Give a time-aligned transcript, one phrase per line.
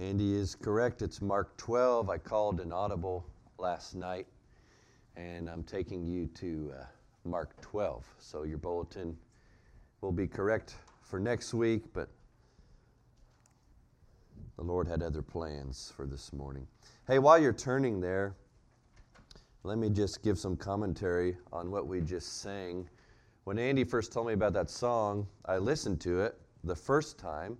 [0.00, 1.02] Andy is correct.
[1.02, 2.08] It's Mark 12.
[2.08, 3.26] I called an audible
[3.58, 4.28] last night,
[5.16, 6.84] and I'm taking you to uh,
[7.24, 8.06] Mark 12.
[8.20, 9.16] So your bulletin
[10.00, 12.08] will be correct for next week, but
[14.56, 16.68] the Lord had other plans for this morning.
[17.08, 18.36] Hey, while you're turning there,
[19.64, 22.88] let me just give some commentary on what we just sang.
[23.42, 27.58] When Andy first told me about that song, I listened to it the first time,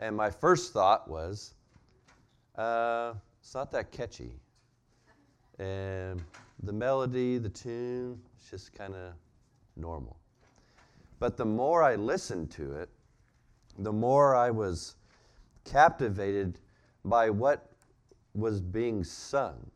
[0.00, 1.54] and my first thought was,
[2.60, 4.38] uh, it's not that catchy.
[5.58, 6.22] And
[6.62, 9.14] the melody, the tune, it's just kind of
[9.76, 10.16] normal.
[11.18, 12.88] But the more I listened to it,
[13.78, 14.96] the more I was
[15.64, 16.58] captivated
[17.04, 17.70] by what
[18.34, 19.70] was being sung.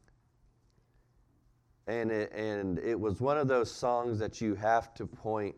[1.86, 5.54] And it, and it was one of those songs that you have to point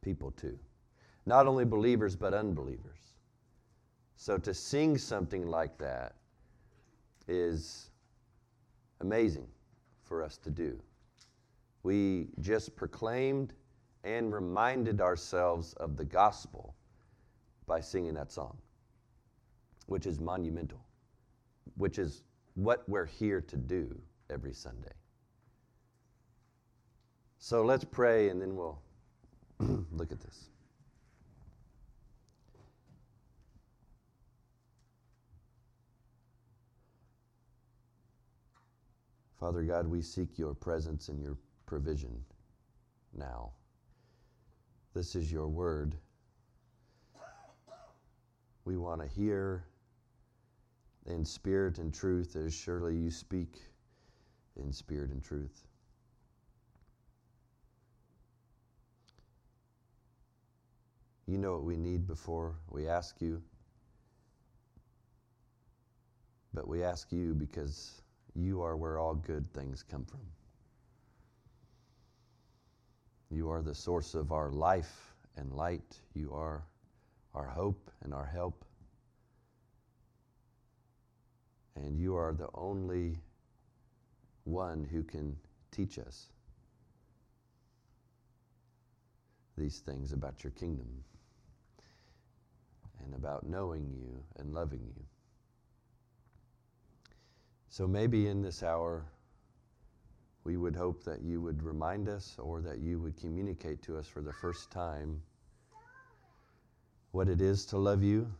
[0.00, 0.58] people to.
[1.26, 2.97] Not only believers, but unbelievers.
[4.20, 6.16] So to sing something like that
[7.28, 7.90] is
[9.00, 9.46] amazing
[10.02, 10.76] for us to do.
[11.84, 13.54] We just proclaimed
[14.02, 16.74] and reminded ourselves of the gospel
[17.68, 18.58] by singing that song,
[19.86, 20.84] which is monumental,
[21.76, 23.96] which is what we're here to do
[24.30, 24.94] every Sunday.
[27.38, 28.80] So let's pray and then we'll
[29.92, 30.50] look at this.
[39.38, 41.36] Father God, we seek your presence and your
[41.66, 42.24] provision
[43.16, 43.52] now.
[44.94, 45.94] This is your word.
[48.64, 49.64] We want to hear
[51.06, 53.62] in spirit and truth as surely you speak
[54.56, 55.66] in spirit and truth.
[61.26, 63.42] You know what we need before we ask you.
[66.52, 68.02] But we ask you because
[68.34, 70.20] you are where all good things come from.
[73.30, 76.00] You are the source of our life and light.
[76.14, 76.64] You are
[77.34, 78.64] our hope and our help.
[81.76, 83.18] And you are the only
[84.44, 85.36] one who can
[85.70, 86.30] teach us
[89.56, 90.88] these things about your kingdom
[93.04, 95.04] and about knowing you and loving you.
[97.70, 99.04] So maybe in this hour,
[100.44, 104.06] we would hope that you would remind us or that you would communicate to us
[104.06, 105.22] for the first time
[107.12, 108.30] what it is to love you,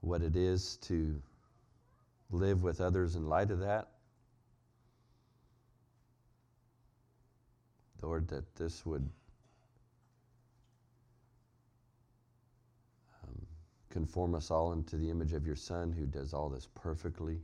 [0.00, 1.20] what it is to
[2.30, 3.88] live with others in light of that.
[8.02, 9.08] Lord, that this would
[13.90, 17.40] conform us all into the image of your Son who does all this perfectly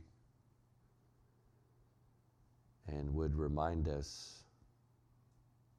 [2.87, 4.43] and would remind us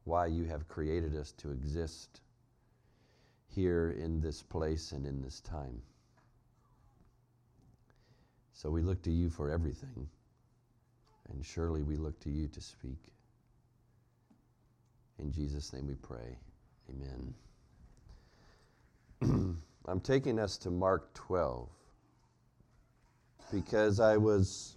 [0.04, 2.20] why you have created us to exist
[3.48, 5.82] here in this place and in this time.
[8.52, 10.08] So we look to you for everything,
[11.30, 13.12] and surely we look to you to speak.
[15.18, 16.36] In Jesus' name we pray.
[19.22, 19.56] Amen.
[19.88, 21.68] I'm taking us to Mark 12
[23.50, 24.76] because I was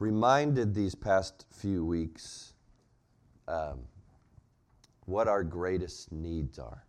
[0.00, 2.54] reminded these past few weeks
[3.46, 3.80] um,
[5.04, 6.84] what our greatest needs are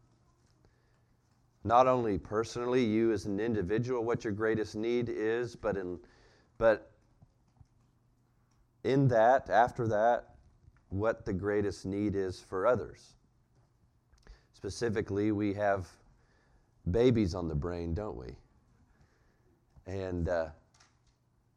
[1.66, 5.98] not only personally, you as an individual, what your greatest need is, but in,
[6.60, 6.92] but
[8.84, 10.36] in that, after that,
[10.90, 13.16] what the greatest need is for others.
[14.54, 15.88] Specifically, we have
[16.92, 18.36] babies on the brain, don't we?
[19.88, 20.48] And uh,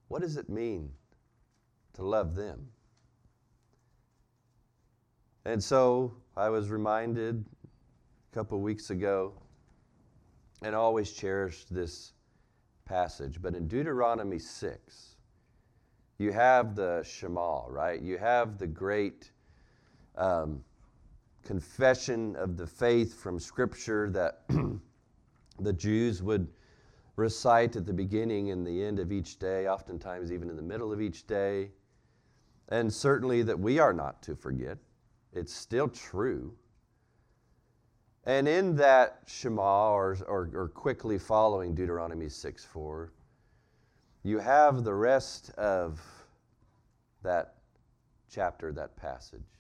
[0.09, 0.91] what does it mean
[1.95, 2.69] to love them?
[5.45, 7.45] And so I was reminded
[8.31, 9.33] a couple weeks ago
[10.63, 12.13] and always cherished this
[12.85, 13.41] passage.
[13.41, 15.17] But in Deuteronomy 6,
[16.19, 18.01] you have the Shema, right?
[18.01, 19.31] You have the great
[20.17, 20.65] um,
[21.45, 24.43] confession of the faith from Scripture that
[25.61, 26.49] the Jews would
[27.17, 30.93] recite at the beginning and the end of each day, oftentimes even in the middle
[30.93, 31.71] of each day.
[32.69, 34.79] And certainly that we are not to forget.
[35.33, 36.55] It's still true.
[38.25, 43.13] And in that Shema, or, or, or quickly following Deuteronomy 6 4,
[44.23, 46.01] you have the rest of
[47.23, 47.55] that
[48.31, 49.58] chapter, that passage.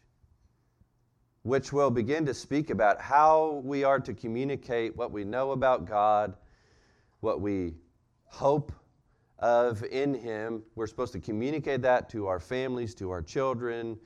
[1.43, 5.85] Which will begin to speak about how we are to communicate what we know about
[5.87, 6.35] God,
[7.21, 7.75] what we
[8.25, 8.73] hope
[9.39, 10.63] of in Him.
[10.75, 13.99] We're supposed to communicate that to our families, to our children.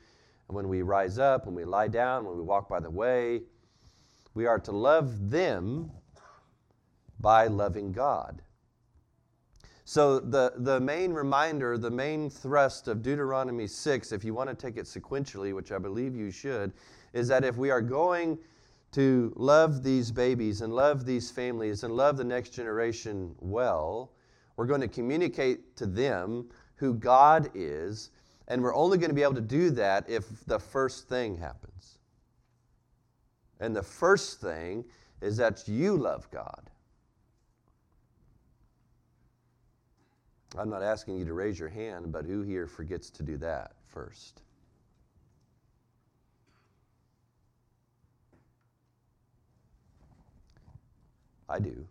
[0.48, 3.42] When we rise up, when we lie down, when we walk by the way,
[4.34, 5.90] we are to love them
[7.20, 8.42] by loving God.
[9.84, 14.54] So, the, the main reminder, the main thrust of Deuteronomy 6, if you want to
[14.54, 16.72] take it sequentially, which I believe you should,
[17.12, 18.38] is that if we are going
[18.92, 24.12] to love these babies and love these families and love the next generation well,
[24.56, 28.10] we're going to communicate to them who God is,
[28.48, 31.98] and we're only going to be able to do that if the first thing happens.
[33.60, 34.84] And the first thing
[35.20, 36.70] is that you love God.
[40.58, 43.72] I'm not asking you to raise your hand, but who here forgets to do that
[43.86, 44.42] first?
[51.52, 51.86] I do.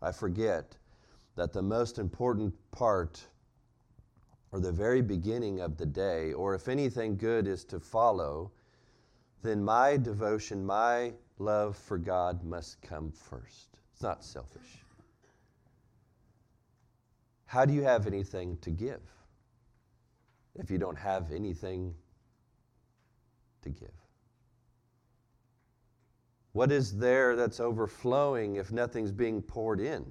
[0.00, 0.76] I forget
[1.34, 3.20] that the most important part
[4.52, 8.52] or the very beginning of the day, or if anything good is to follow,
[9.42, 13.80] then my devotion, my love for God must come first.
[13.92, 14.84] It's not selfish.
[17.46, 19.02] How do you have anything to give
[20.54, 21.92] if you don't have anything
[23.62, 24.07] to give?
[26.58, 30.04] What is there that's overflowing if nothing's being poured in?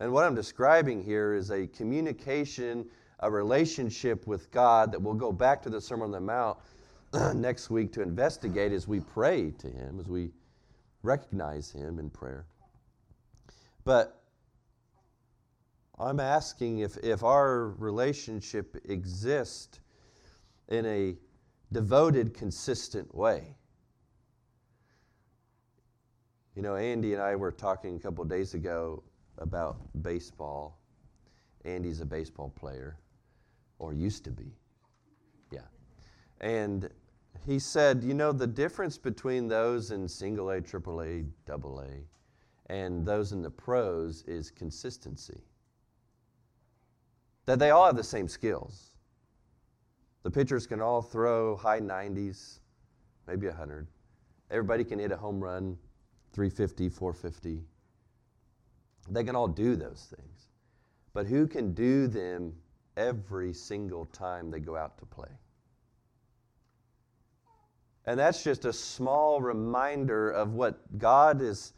[0.00, 2.84] And what I'm describing here is a communication,
[3.20, 6.58] a relationship with God that we'll go back to the Sermon on the Mount
[7.40, 10.30] next week to investigate as we pray to Him, as we
[11.02, 12.44] recognize Him in prayer.
[13.82, 14.20] But
[15.98, 19.80] I'm asking if, if our relationship exists
[20.68, 21.16] in a
[21.72, 23.56] devoted, consistent way.
[26.54, 29.02] You know, Andy and I were talking a couple days ago
[29.38, 30.80] about baseball.
[31.64, 32.98] Andy's a baseball player,
[33.78, 34.56] or used to be.
[35.52, 35.60] Yeah.
[36.40, 36.88] And
[37.46, 42.72] he said, you know, the difference between those in single A, triple A, double A,
[42.72, 45.44] and those in the pros is consistency.
[47.46, 48.90] That they all have the same skills.
[50.22, 52.58] The pitchers can all throw high 90s,
[53.26, 53.86] maybe 100.
[54.50, 55.78] Everybody can hit a home run,
[56.32, 57.62] 350, 450.
[59.10, 60.48] They can all do those things.
[61.12, 62.54] But who can do them
[62.96, 65.28] every single time they go out to play?
[68.06, 71.74] And that's just a small reminder of what God is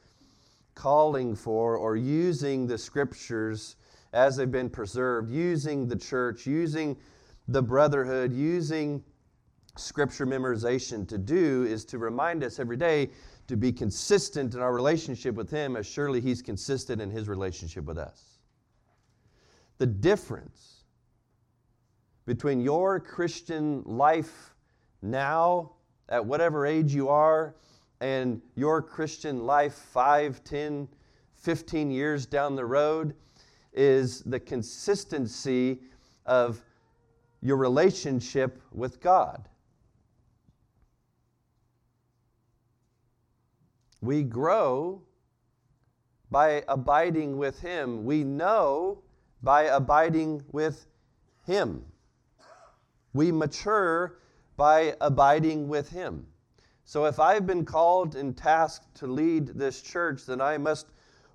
[0.74, 3.76] calling for or using the scriptures
[4.12, 6.96] as they've been preserved, using the church, using
[7.50, 9.02] the brotherhood using
[9.76, 13.10] scripture memorization to do is to remind us every day
[13.48, 17.84] to be consistent in our relationship with Him as surely He's consistent in His relationship
[17.84, 18.38] with us.
[19.78, 20.84] The difference
[22.24, 24.54] between your Christian life
[25.02, 25.72] now,
[26.08, 27.56] at whatever age you are,
[28.00, 30.86] and your Christian life 5, 10,
[31.34, 33.14] 15 years down the road
[33.72, 35.80] is the consistency
[36.26, 36.62] of
[37.42, 39.48] your relationship with God.
[44.00, 45.02] We grow
[46.30, 48.04] by abiding with Him.
[48.04, 49.02] We know
[49.42, 50.86] by abiding with
[51.46, 51.84] Him.
[53.12, 54.18] We mature
[54.56, 56.26] by abiding with Him.
[56.84, 60.86] So if I've been called and tasked to lead this church, then I must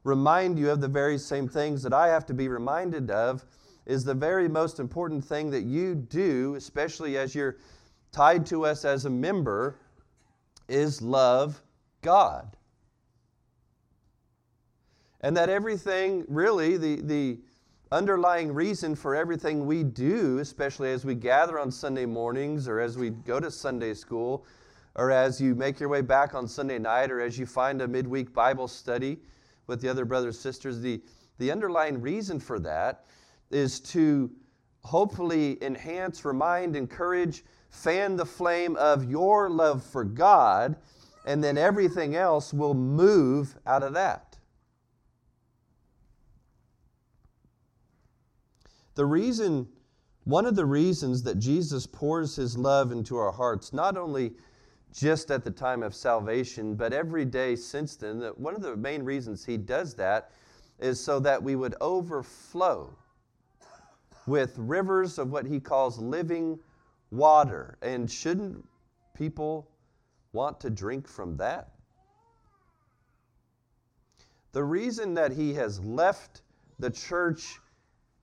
[0.03, 3.45] remind you of the very same things that I have to be reminded of
[3.85, 7.57] is the very most important thing that you do, especially as you're
[8.11, 9.77] tied to us as a member,
[10.67, 11.61] is love
[12.01, 12.55] God.
[15.21, 17.39] And that everything, really, the, the
[17.91, 22.97] underlying reason for everything we do, especially as we gather on Sunday mornings or as
[22.97, 24.45] we go to Sunday school,
[24.95, 27.87] or as you make your way back on Sunday night, or as you find a
[27.87, 29.19] midweek Bible study
[29.67, 31.01] with the other brothers and sisters, the,
[31.37, 33.05] the underlying reason for that
[33.55, 34.29] is to
[34.83, 40.75] hopefully enhance, remind, encourage, fan the flame of your love for God,
[41.25, 44.37] and then everything else will move out of that.
[48.95, 49.67] The reason,
[50.25, 54.33] one of the reasons that Jesus pours his love into our hearts, not only
[54.93, 58.75] just at the time of salvation, but every day since then, that one of the
[58.77, 60.31] main reasons he does that
[60.79, 62.95] is so that we would overflow
[64.27, 66.59] with rivers of what he calls living
[67.11, 67.77] water.
[67.81, 68.65] And shouldn't
[69.13, 69.69] people
[70.33, 71.69] want to drink from that?
[74.51, 76.41] The reason that he has left
[76.79, 77.59] the church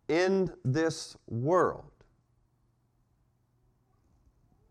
[0.09, 1.93] in this world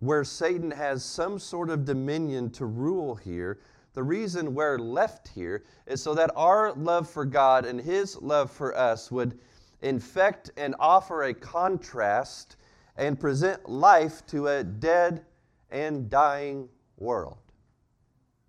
[0.02, 3.60] where Satan has some sort of dominion to rule here,
[3.94, 8.50] the reason we're left here is so that our love for God and his love
[8.50, 9.40] for us would
[9.82, 12.58] infect and offer a contrast
[12.98, 15.26] and present life to a dead
[15.70, 17.38] and dying world.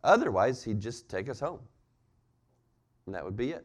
[0.04, 1.60] Otherwise, he'd just take us home.
[3.06, 3.64] And that would be it.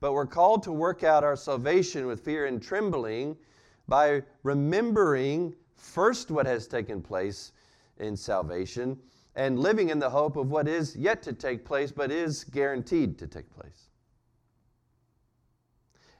[0.00, 3.36] But we're called to work out our salvation with fear and trembling
[3.88, 7.52] by remembering first what has taken place
[7.98, 8.98] in salvation
[9.36, 13.18] and living in the hope of what is yet to take place but is guaranteed
[13.18, 13.88] to take place.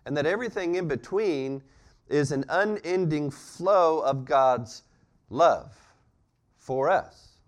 [0.07, 1.63] And that everything in between
[2.09, 4.83] is an unending flow of God's
[5.31, 5.77] love
[6.59, 7.39] for us.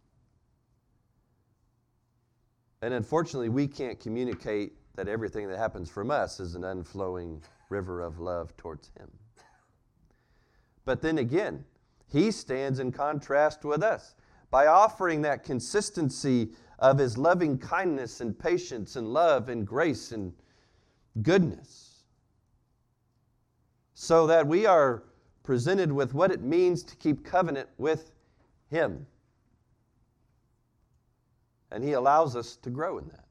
[2.82, 8.00] And unfortunately, we can't communicate that everything that happens from us is an unflowing river
[8.00, 9.10] of love towards Him.
[10.84, 11.64] But then again,
[12.08, 14.14] He stands in contrast with us
[14.50, 20.32] by offering that consistency of His loving kindness and patience and love and grace and
[21.22, 21.85] goodness.
[23.98, 25.04] So that we are
[25.42, 28.12] presented with what it means to keep covenant with
[28.68, 29.06] Him.
[31.70, 33.24] And He allows us to grow in that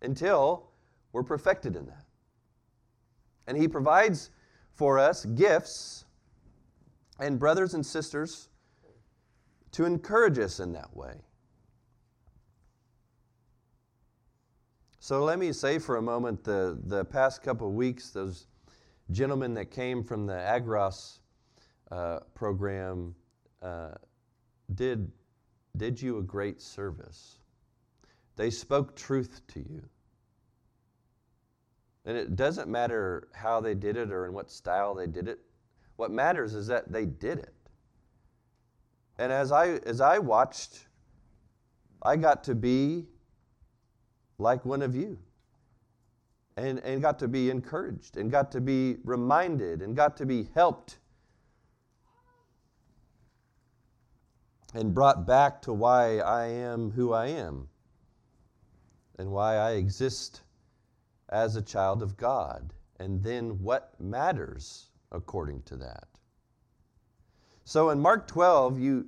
[0.00, 0.70] until
[1.12, 2.04] we're perfected in that.
[3.48, 4.30] And He provides
[4.72, 6.04] for us gifts
[7.18, 8.50] and brothers and sisters
[9.72, 11.14] to encourage us in that way.
[15.00, 18.46] So let me say for a moment the, the past couple of weeks, those
[19.10, 21.18] gentlemen that came from the Agros
[21.90, 23.14] uh, program
[23.62, 23.94] uh,
[24.74, 25.10] did,
[25.76, 27.38] did you a great service.
[28.36, 29.82] They spoke truth to you.
[32.04, 35.40] And it doesn't matter how they did it or in what style they did it.
[35.96, 37.54] What matters is that they did it.
[39.18, 40.86] And as I, as I watched,
[42.02, 43.06] I got to be
[44.38, 45.18] like one of you.
[46.58, 50.48] And, and got to be encouraged and got to be reminded and got to be
[50.54, 50.98] helped
[54.74, 57.68] and brought back to why I am who I am
[59.18, 60.42] and why I exist
[61.28, 66.08] as a child of God, and then what matters according to that.
[67.64, 69.06] So in Mark 12, you,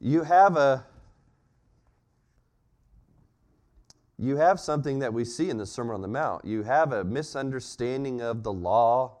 [0.00, 0.84] you have a
[4.18, 6.44] you have something that we see in the Sermon on the Mount.
[6.44, 9.18] You have a misunderstanding of the law,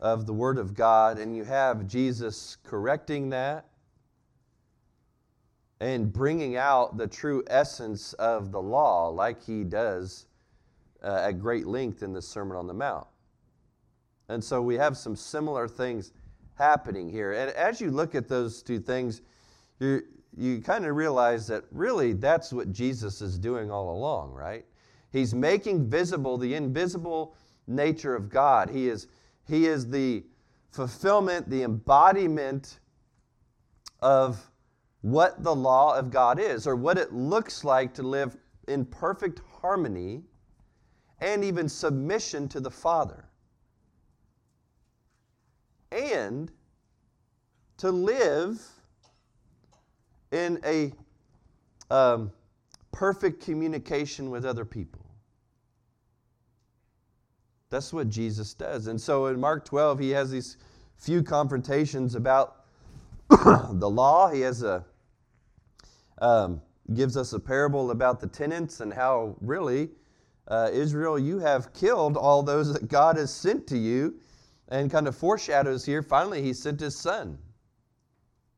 [0.00, 3.66] of the Word of God, and you have Jesus correcting that
[5.80, 10.26] and bringing out the true essence of the law, like he does
[11.02, 13.06] uh, at great length in the Sermon on the Mount.
[14.28, 16.12] And so we have some similar things
[16.56, 17.32] happening here.
[17.32, 19.22] And as you look at those two things,
[19.78, 20.02] you
[20.38, 24.64] you kind of realize that really that's what Jesus is doing all along, right?
[25.10, 27.34] He's making visible the invisible
[27.66, 28.70] nature of God.
[28.70, 29.08] He is,
[29.46, 30.24] he is the
[30.70, 32.78] fulfillment, the embodiment
[34.00, 34.50] of
[35.00, 38.36] what the law of God is or what it looks like to live
[38.68, 40.22] in perfect harmony
[41.20, 43.24] and even submission to the Father.
[45.90, 46.52] And
[47.78, 48.60] to live
[50.32, 50.92] in a
[51.90, 52.32] um,
[52.92, 55.04] perfect communication with other people.
[57.70, 58.86] That's what Jesus does.
[58.86, 60.56] And so in Mark 12, he has these
[60.96, 62.64] few confrontations about
[63.30, 64.30] the law.
[64.30, 64.84] He has a
[66.20, 66.60] um,
[66.94, 69.90] gives us a parable about the tenants and how really
[70.48, 74.18] uh, Israel, you have killed all those that God has sent to you,
[74.68, 76.02] and kind of foreshadows here.
[76.02, 77.38] Finally, He sent His Son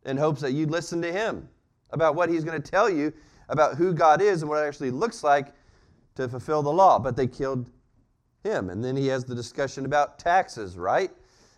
[0.04, 1.48] in hopes that you'd listen to Him
[1.92, 3.12] about what He's going to tell you
[3.48, 5.52] about who God is and what it actually looks like
[6.14, 6.98] to fulfill the law.
[6.98, 7.70] But they killed
[8.44, 11.10] Him, and then He has the discussion about taxes, right?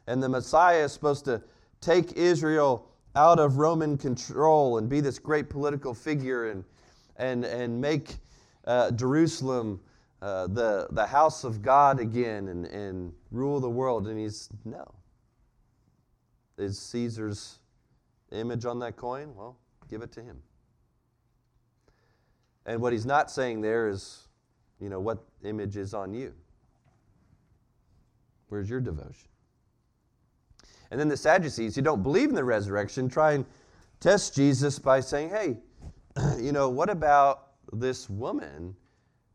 [0.06, 1.42] And the Messiah is supposed to
[1.80, 6.64] take Israel out of Roman control and be this great political figure and,
[7.16, 8.16] and, and make
[8.66, 9.80] uh, Jerusalem
[10.22, 14.06] uh, the, the house of God again and, and rule the world.
[14.06, 14.94] And he's, no.
[16.56, 17.58] Is Caesar's
[18.30, 19.34] image on that coin?
[19.34, 19.56] Well,
[19.92, 20.38] give it to him.
[22.64, 24.26] And what he's not saying there is,
[24.80, 26.32] you know, what image is on you.
[28.48, 29.28] Where's your devotion?
[30.90, 33.44] And then the Sadducees, who don't believe in the resurrection, try and
[34.00, 35.58] test Jesus by saying, hey,
[36.40, 38.74] you know, what about this woman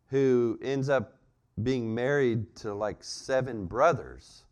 [0.08, 1.18] who ends up
[1.62, 4.44] being married to like seven brothers?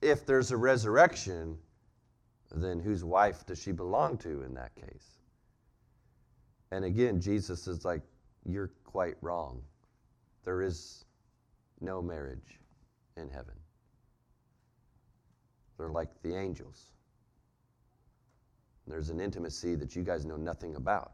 [0.00, 1.58] If there's a resurrection,
[2.54, 5.13] then whose wife does she belong to in that case?
[6.74, 8.02] And again, Jesus is like,
[8.44, 9.62] You're quite wrong.
[10.44, 11.04] There is
[11.80, 12.58] no marriage
[13.16, 13.54] in heaven.
[15.78, 16.90] They're like the angels.
[18.88, 21.12] There's an intimacy that you guys know nothing about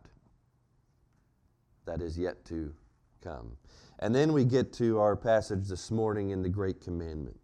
[1.85, 2.73] that is yet to
[3.23, 3.55] come.
[3.99, 7.38] And then we get to our passage this morning in the Great Commandment.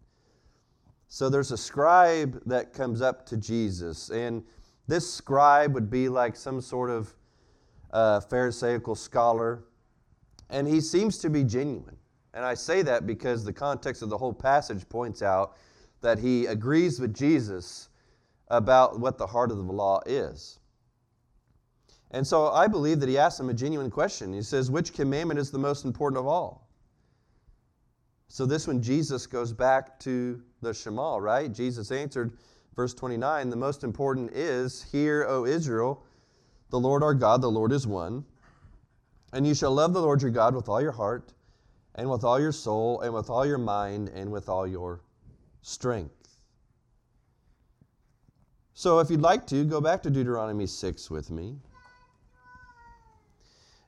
[1.08, 4.42] So there's a scribe that comes up to Jesus, and
[4.88, 7.14] this scribe would be like some sort of
[7.92, 9.64] uh, Pharisaical scholar,
[10.50, 11.96] and he seems to be genuine.
[12.34, 15.56] And I say that because the context of the whole passage points out
[16.02, 17.88] that he agrees with Jesus
[18.48, 20.58] about what the heart of the law is.
[22.10, 24.32] And so I believe that he asks him a genuine question.
[24.32, 26.68] He says, Which commandment is the most important of all?
[28.28, 31.52] So this one, Jesus goes back to the Shema, right?
[31.52, 32.36] Jesus answered,
[32.74, 36.04] verse 29, the most important is, Hear, O Israel,
[36.70, 38.24] the Lord our God, the Lord is one.
[39.32, 41.32] And you shall love the Lord your God with all your heart,
[41.94, 45.00] and with all your soul, and with all your mind, and with all your
[45.62, 46.12] strength.
[48.74, 51.56] So, if you'd like to, go back to Deuteronomy 6 with me.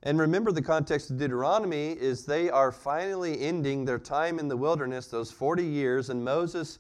[0.03, 4.57] And remember, the context of Deuteronomy is they are finally ending their time in the
[4.57, 6.79] wilderness, those 40 years, and Moses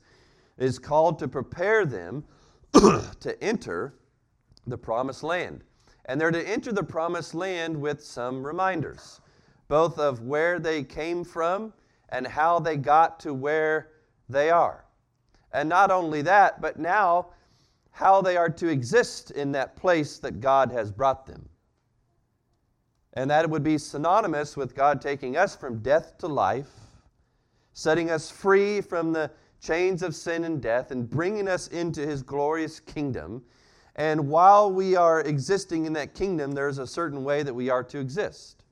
[0.56, 2.24] is called to prepare them
[2.72, 3.94] to enter
[4.66, 5.64] the promised land.
[6.08, 9.20] And they're to enter the promised land with some reminders,
[9.68, 11.72] both of where they came from
[12.08, 13.90] and how they got to where
[14.28, 14.86] they are.
[15.52, 17.28] And not only that, but now
[17.90, 21.46] how they are to exist in that place that God has brought them.
[23.14, 26.70] And that would be synonymous with God taking us from death to life,
[27.72, 29.30] setting us free from the
[29.60, 33.42] chains of sin and death, and bringing us into His glorious kingdom
[33.98, 37.82] and while we are existing in that kingdom, there's a certain way that we are
[37.82, 38.62] to exist.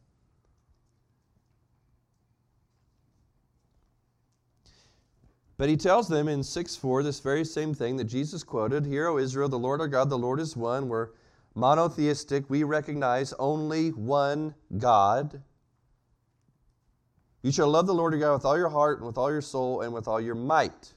[5.58, 9.08] But he tells them in 6 4 this very same thing that Jesus quoted Hear,
[9.08, 10.88] O Israel, the Lord our God, the Lord is one.
[10.88, 11.08] We're
[11.56, 12.48] monotheistic.
[12.48, 15.42] We recognize only one God.
[17.42, 19.40] You shall love the Lord your God with all your heart, and with all your
[19.40, 20.92] soul, and with all your might.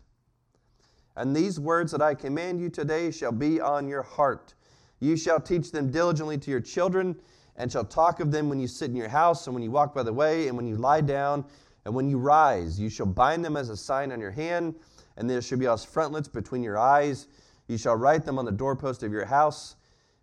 [1.15, 4.53] And these words that I command you today shall be on your heart.
[4.99, 7.15] You shall teach them diligently to your children,
[7.55, 9.93] and shall talk of them when you sit in your house, and when you walk
[9.93, 11.45] by the way, and when you lie down,
[11.85, 12.79] and when you rise.
[12.79, 14.75] You shall bind them as a sign on your hand,
[15.17, 17.27] and there shall be as frontlets between your eyes.
[17.67, 19.75] You shall write them on the doorpost of your house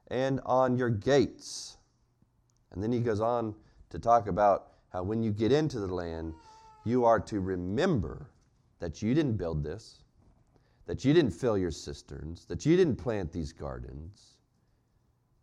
[0.08, 1.76] and on your gates.
[2.72, 3.54] And then he goes on
[3.90, 6.34] to talk about how when you get into the land,
[6.84, 8.30] you are to remember
[8.78, 10.04] that you didn't build this
[10.86, 14.36] that you didn't fill your cisterns, that you didn't plant these gardens,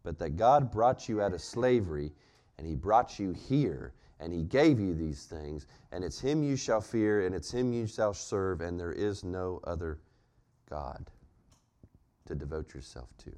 [0.03, 2.12] but that God brought you out of slavery
[2.58, 6.56] and He brought you here and He gave you these things, and it's Him you
[6.56, 9.99] shall fear and it's Him you shall serve, and there is no other
[10.69, 11.10] God
[12.25, 13.32] to devote yourself to.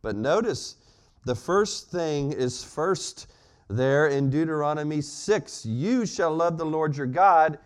[0.00, 0.76] But notice
[1.24, 3.28] the first thing is first
[3.68, 7.58] there in Deuteronomy 6 you shall love the Lord your God.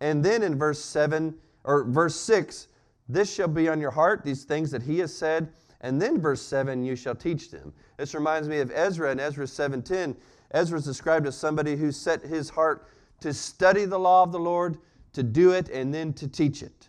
[0.00, 2.68] And then in verse 7 or verse 6,
[3.12, 5.52] this shall be on your heart, these things that he has said.
[5.82, 7.72] And then verse 7, you shall teach them.
[7.96, 10.16] This reminds me of Ezra in Ezra 7:10.
[10.52, 12.86] Ezra is described as somebody who set his heart
[13.20, 14.78] to study the law of the Lord,
[15.12, 16.88] to do it, and then to teach it.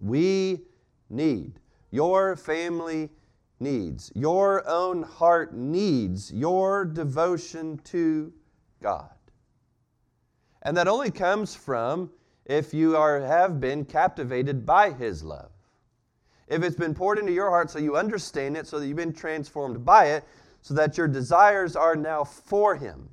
[0.00, 0.62] We
[1.08, 1.60] need,
[1.90, 3.10] your family
[3.58, 8.32] needs, your own heart needs your devotion to
[8.82, 9.10] God.
[10.62, 12.10] And that only comes from
[12.50, 15.52] if you are, have been captivated by His love.
[16.48, 19.12] If it's been poured into your heart so you understand it, so that you've been
[19.12, 20.24] transformed by it,
[20.60, 23.08] so that your desires are now for Him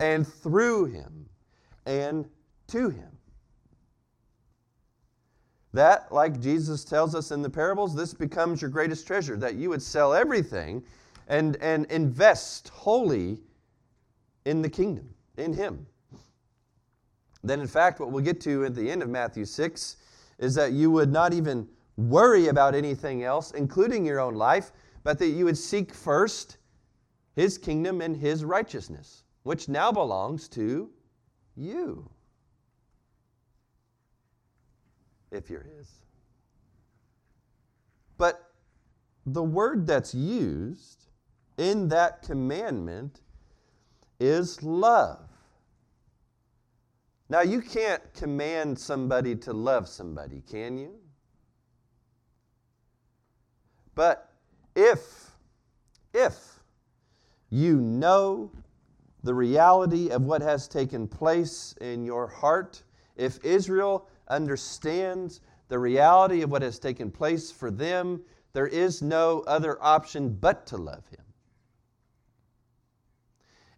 [0.00, 1.26] and through Him
[1.86, 2.28] and
[2.66, 3.16] to Him.
[5.72, 9.68] That, like Jesus tells us in the parables, this becomes your greatest treasure, that you
[9.68, 10.82] would sell everything
[11.28, 13.38] and, and invest wholly
[14.46, 15.86] in the kingdom, in Him.
[17.44, 19.96] Then, in fact, what we'll get to at the end of Matthew 6
[20.38, 24.72] is that you would not even worry about anything else, including your own life,
[25.04, 26.58] but that you would seek first
[27.34, 30.90] His kingdom and His righteousness, which now belongs to
[31.56, 32.08] you.
[35.30, 35.88] if you're His.
[38.16, 38.50] But
[39.26, 41.06] the word that's used
[41.56, 43.20] in that commandment
[44.20, 45.27] is love.
[47.30, 50.94] Now, you can't command somebody to love somebody, can you?
[53.94, 54.32] But
[54.74, 55.32] if,
[56.14, 56.60] if
[57.50, 58.50] you know
[59.24, 62.82] the reality of what has taken place in your heart,
[63.16, 68.22] if Israel understands the reality of what has taken place for them,
[68.54, 71.24] there is no other option but to love Him.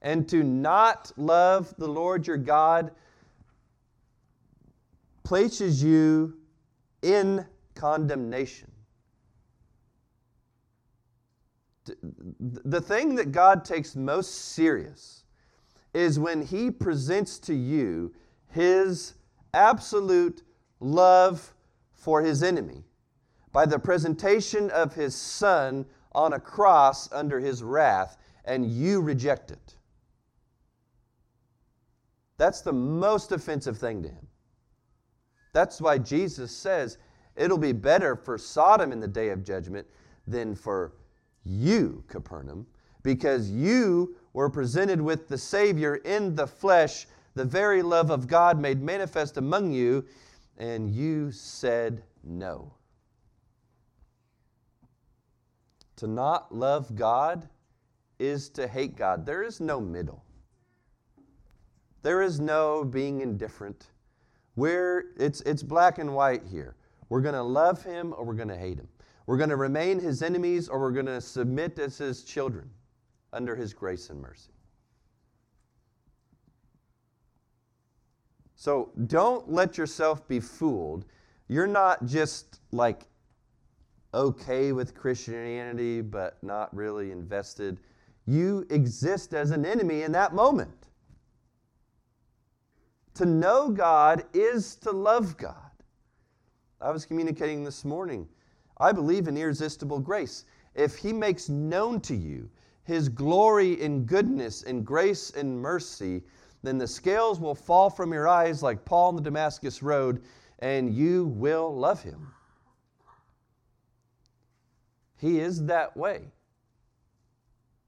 [0.03, 2.93] And to not love the Lord your God
[5.23, 6.37] places you
[7.03, 8.71] in condemnation.
[12.41, 15.25] The thing that God takes most serious
[15.93, 18.15] is when He presents to you
[18.49, 19.15] His
[19.55, 20.43] absolute
[20.79, 21.55] love
[21.93, 22.85] for His enemy
[23.53, 29.51] by the presentation of His Son on a cross under His wrath, and you reject
[29.51, 29.77] it.
[32.37, 34.30] That's the most offensive thing to Him.
[35.53, 36.99] That's why Jesus says
[37.37, 39.87] it'll be better for Sodom in the day of judgment
[40.27, 40.93] than for
[41.45, 42.67] you, Capernaum,
[43.03, 48.61] because you were presented with the Savior in the flesh, the very love of God
[48.61, 50.05] made manifest among you,
[50.59, 52.75] and you said no.
[55.97, 57.49] To not love God
[58.19, 59.27] is to hate God.
[59.27, 60.25] There is no middle.
[62.03, 63.90] There is no being indifferent.
[64.61, 66.77] We're, it's, it's black and white here.
[67.09, 68.89] We're going to love him or we're going to hate him.
[69.25, 72.69] We're going to remain his enemies or we're going to submit as his children
[73.33, 74.53] under his grace and mercy.
[78.55, 81.07] So don't let yourself be fooled.
[81.49, 83.07] You're not just like
[84.13, 87.81] okay with Christianity, but not really invested.
[88.27, 90.90] You exist as an enemy in that moment.
[93.15, 95.55] To know God is to love God.
[96.81, 98.27] I was communicating this morning.
[98.79, 100.45] I believe in irresistible grace.
[100.75, 102.49] If He makes known to you
[102.85, 106.23] His glory in goodness and grace and mercy,
[106.63, 110.23] then the scales will fall from your eyes like Paul on the Damascus Road,
[110.61, 112.33] and you will love Him.
[115.17, 116.23] He is that way.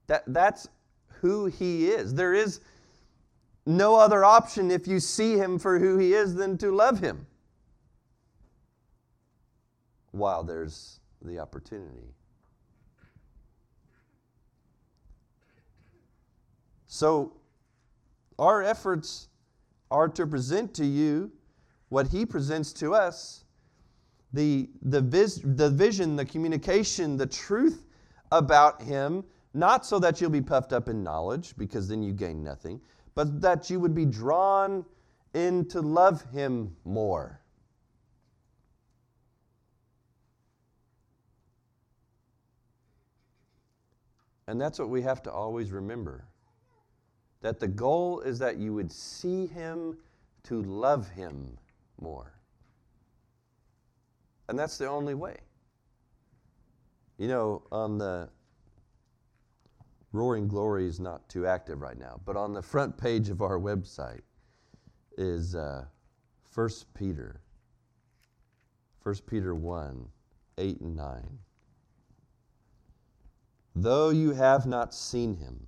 [0.07, 0.67] That, that's
[1.07, 2.13] who He is.
[2.13, 2.59] There is
[3.65, 7.25] no other option if you see him for who he is than to love him.
[10.11, 12.13] While there's the opportunity.
[16.87, 17.33] So,
[18.37, 19.29] our efforts
[19.89, 21.31] are to present to you
[21.89, 23.45] what he presents to us.
[24.33, 27.85] The, the, vis, the vision, the communication, the truth
[28.31, 29.23] about him,
[29.53, 32.81] not so that you'll be puffed up in knowledge, because then you gain nothing,
[33.15, 34.85] but that you would be drawn
[35.33, 37.39] in to love him more.
[44.47, 46.25] And that's what we have to always remember
[47.41, 49.97] that the goal is that you would see him
[50.43, 51.57] to love him
[51.99, 52.33] more.
[54.47, 55.37] And that's the only way.
[57.17, 58.29] You know, on the
[60.13, 63.59] Roaring Glory is not too active right now, but on the front page of our
[63.59, 64.21] website
[65.17, 65.85] is uh,
[66.53, 67.41] 1 Peter,
[69.01, 70.07] 1 Peter 1
[70.59, 71.39] 8 and 9.
[73.75, 75.65] Though you have not seen him,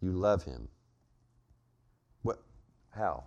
[0.00, 0.68] you love him.
[2.22, 2.40] What?
[2.90, 3.24] How?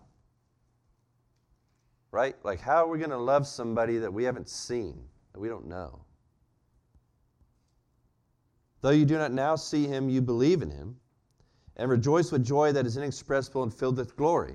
[2.12, 2.38] Right?
[2.46, 5.68] Like, how are we going to love somebody that we haven't seen, that we don't
[5.68, 6.05] know?
[8.86, 10.98] Though you do not now see him, you believe in him,
[11.76, 14.54] and rejoice with joy that is inexpressible and filled with glory,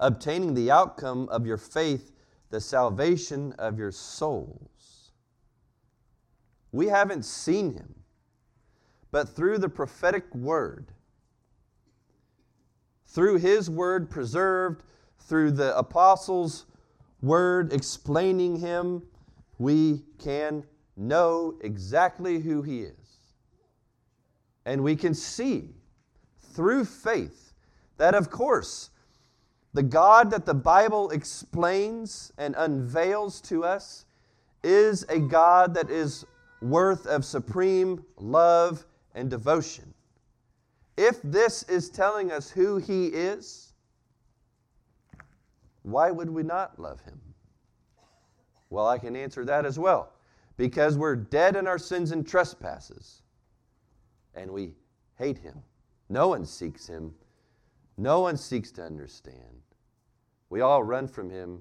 [0.00, 2.10] obtaining the outcome of your faith,
[2.50, 5.12] the salvation of your souls.
[6.72, 7.94] We haven't seen him,
[9.12, 10.90] but through the prophetic word,
[13.06, 14.82] through his word preserved,
[15.20, 16.66] through the apostles'
[17.22, 19.04] word explaining him,
[19.56, 20.64] we can
[20.98, 22.94] know exactly who He is.
[24.66, 25.70] And we can see
[26.52, 27.52] through faith
[27.96, 28.90] that, of course,
[29.74, 34.04] the God that the Bible explains and unveils to us
[34.62, 36.26] is a God that is
[36.60, 38.84] worth of supreme love
[39.14, 39.94] and devotion.
[40.96, 43.72] If this is telling us who He is,
[45.82, 47.20] why would we not love Him?
[48.68, 50.12] Well, I can answer that as well.
[50.58, 53.22] Because we're dead in our sins and trespasses,
[54.34, 54.72] and we
[55.16, 55.62] hate Him.
[56.10, 57.14] No one seeks Him,
[57.96, 59.62] no one seeks to understand.
[60.50, 61.60] We all run from Him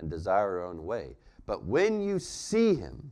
[0.00, 1.16] and desire our own way.
[1.46, 3.10] But when you see Him,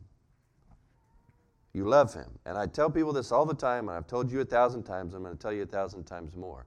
[1.74, 2.30] you love Him.
[2.46, 5.14] And I tell people this all the time, and I've told you a thousand times,
[5.14, 6.66] I'm going to tell you a thousand times more.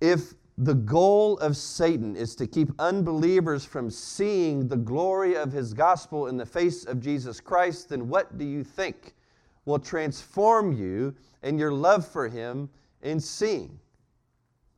[0.00, 5.72] If the goal of Satan is to keep unbelievers from seeing the glory of his
[5.72, 9.14] gospel in the face of Jesus Christ, then what do you think
[9.64, 12.68] will transform you and your love for him
[13.02, 13.78] in seeing?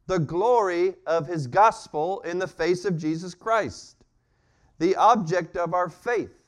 [0.06, 4.04] The glory of his gospel in the face of Jesus Christ,
[4.78, 6.44] the object of our faith.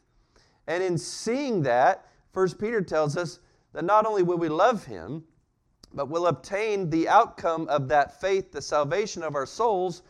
[0.67, 3.41] And in seeing that, First Peter tells us
[3.73, 5.25] that not only will we love him,
[5.95, 10.03] but will obtain the outcome of that faith, the salvation of our souls,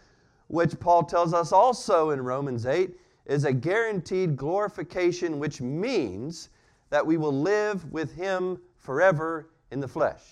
[0.48, 6.50] which Paul tells us also in Romans 8 is a guaranteed glorification, which means
[6.90, 10.22] that we will live with Him forever in the flesh.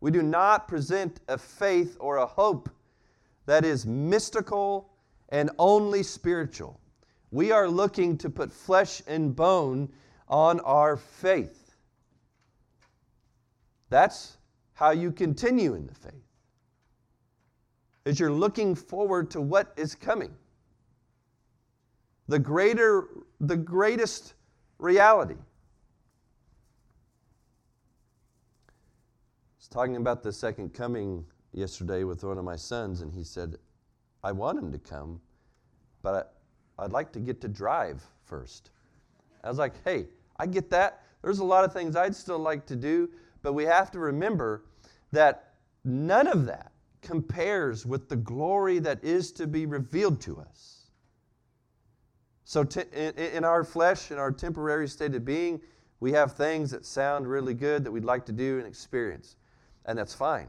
[0.00, 2.70] We do not present a faith or a hope
[3.46, 4.90] that is mystical
[5.28, 6.80] and only spiritual.
[7.30, 9.92] We are looking to put flesh and bone
[10.28, 11.59] on our faith.
[13.90, 14.38] That's
[14.72, 16.14] how you continue in the faith.
[18.06, 20.34] As you're looking forward to what is coming.
[22.28, 23.08] The greater
[23.40, 24.34] the greatest
[24.78, 25.34] reality.
[25.34, 25.38] I
[29.58, 33.58] was talking about the second coming yesterday with one of my sons and he said,
[34.22, 35.20] "I want him to come,
[36.02, 36.40] but
[36.78, 38.70] I'd like to get to drive first."
[39.42, 41.02] I was like, "Hey, I get that.
[41.22, 43.10] There's a lot of things I'd still like to do,
[43.42, 44.64] but we have to remember
[45.12, 46.72] that none of that
[47.02, 50.90] compares with the glory that is to be revealed to us.
[52.44, 55.60] So, t- in, in our flesh, in our temporary state of being,
[56.00, 59.36] we have things that sound really good that we'd like to do and experience,
[59.86, 60.48] and that's fine.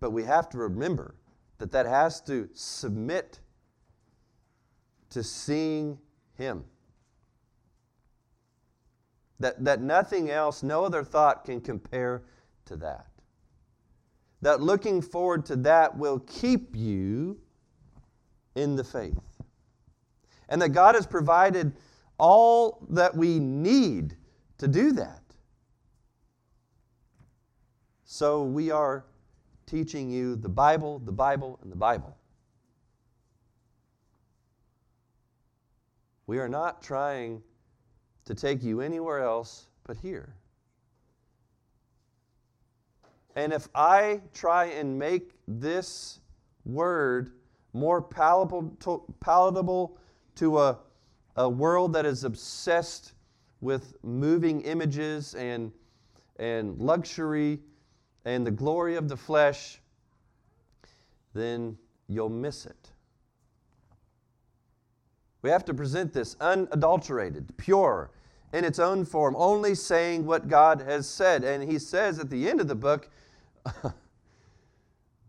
[0.00, 1.14] But we have to remember
[1.58, 3.40] that that has to submit
[5.10, 5.98] to seeing
[6.34, 6.64] Him.
[9.42, 12.22] That, that nothing else, no other thought can compare
[12.66, 13.08] to that.
[14.40, 17.40] That looking forward to that will keep you
[18.54, 19.42] in the faith.
[20.48, 21.72] And that God has provided
[22.18, 24.16] all that we need
[24.58, 25.22] to do that.
[28.04, 29.06] So we are
[29.66, 32.16] teaching you the Bible, the Bible, and the Bible.
[36.28, 37.42] We are not trying
[38.24, 40.34] to take you anywhere else but here.
[43.34, 46.20] And if I try and make this
[46.64, 47.32] word
[47.72, 48.76] more palatable
[50.34, 50.78] to, a,
[51.36, 53.14] a world that is obsessed
[53.60, 55.72] with moving images and,
[56.38, 57.60] and luxury
[58.24, 59.80] and the glory of the flesh,
[61.32, 62.90] then you'll miss it.
[65.42, 68.10] We have to present this unadulterated, pure,
[68.52, 71.42] in its own form, only saying what God has said.
[71.42, 73.10] And he says at the end of the book,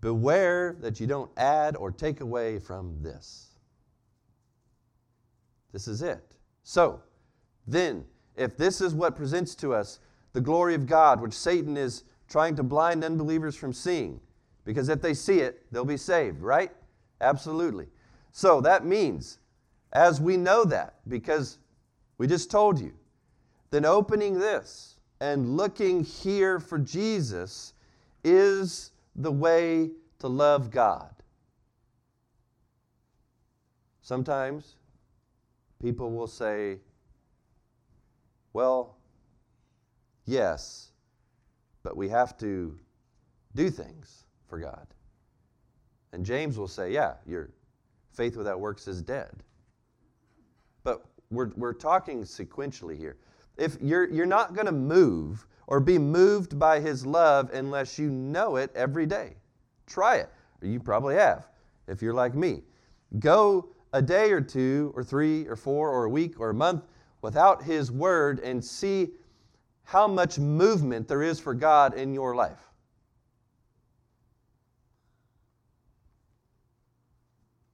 [0.04, 3.52] Beware that you don't add or take away from this.
[5.72, 6.36] This is it.
[6.64, 7.02] So,
[7.68, 8.04] then,
[8.36, 10.00] if this is what presents to us
[10.34, 14.20] the glory of God, which Satan is trying to blind unbelievers from seeing,
[14.66, 16.72] because if they see it, they'll be saved, right?
[17.22, 17.88] Absolutely.
[18.34, 19.38] So that means
[19.94, 21.60] as we know that, because
[22.18, 22.94] we just told you,
[23.72, 27.74] then opening this and looking here for Jesus
[28.24, 31.14] is the way to love God.
[34.02, 34.76] Sometimes
[35.82, 36.80] people will say,
[38.52, 38.98] well,
[40.26, 40.92] yes,
[41.84, 42.78] but we have to
[43.56, 44.88] do things for God.
[46.12, 47.50] And James will say, yeah, your
[48.12, 49.32] faith without works is dead.
[51.34, 53.18] We're, we're talking sequentially here.
[53.58, 58.10] If you're, you're not going to move or be moved by his love unless you
[58.10, 59.36] know it every day.
[59.88, 60.30] Try it.
[60.62, 61.48] You probably have,
[61.88, 62.62] if you're like me.
[63.20, 66.84] Go a day or two, or three, or four, or a week, or a month
[67.22, 69.10] without his word and see
[69.84, 72.70] how much movement there is for God in your life.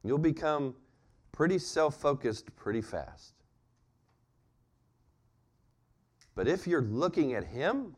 [0.03, 0.75] You'll become
[1.31, 3.33] pretty self focused pretty fast.
[6.39, 7.97] But if you're looking at Him,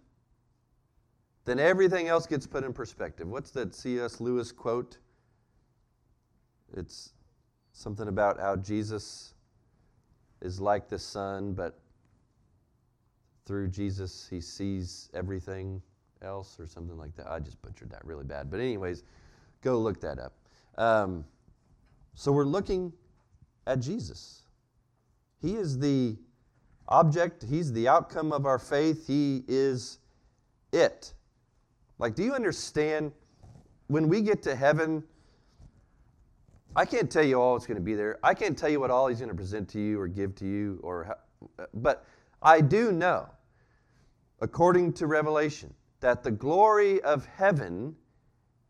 [1.46, 3.28] then everything else gets put in perspective.
[3.28, 4.20] What's that C.S.
[4.20, 4.98] Lewis quote?
[6.76, 7.14] It's
[7.72, 9.36] something about how Jesus
[10.42, 11.80] is like the sun, but
[13.46, 15.80] through Jesus he sees everything
[16.24, 17.28] else, or something like that.
[17.30, 18.50] I just butchered that really bad.
[18.50, 19.04] But, anyways,
[19.62, 20.34] go look that up.
[20.80, 21.26] Um,
[22.16, 22.92] so, we're looking
[23.68, 24.46] at Jesus.
[25.40, 26.18] He is the
[26.92, 29.98] object, He's the outcome of our faith, He is
[30.72, 31.14] it.
[31.98, 33.12] Like, do you understand
[33.88, 35.04] when we get to heaven?
[36.76, 38.20] I can't tell you all it's going to be there.
[38.24, 40.46] I can't tell you what all he's going to present to you or give to
[40.46, 41.18] you or
[41.74, 42.06] but
[42.42, 43.28] I do know
[44.40, 47.96] according to Revelation that the glory of heaven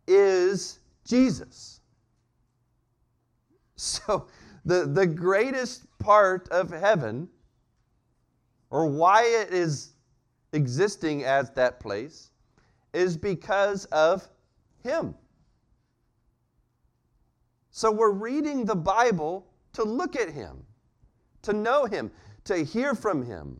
[0.08, 1.80] is Jesus.
[3.76, 4.28] So
[4.66, 7.30] the the greatest part of heaven
[8.72, 9.94] or why it is
[10.54, 12.32] existing as that place
[12.94, 14.28] is because of
[14.84, 15.14] him.
[17.72, 20.64] So we're reading the Bible to look at Him,
[21.44, 22.12] to know Him,
[22.44, 23.60] to hear from Him,